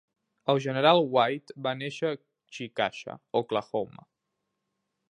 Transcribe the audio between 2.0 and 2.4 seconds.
a